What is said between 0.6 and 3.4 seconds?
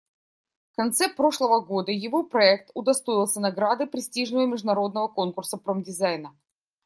В конце прошлого года его проект удостоился